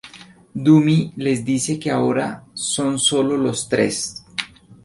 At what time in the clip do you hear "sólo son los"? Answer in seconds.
2.55-3.69